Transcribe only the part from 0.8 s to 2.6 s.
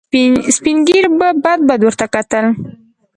ږيرو به بد بد ورته وکتل.